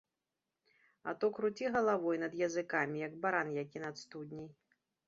А 1.11 1.13
то 1.23 1.29
круці 1.35 1.65
галавой 1.77 2.17
над 2.25 2.33
языкамі, 2.49 2.97
як 3.07 3.13
баран 3.29 3.57
які 3.63 3.77
над 3.89 3.95
студняй. 4.07 4.51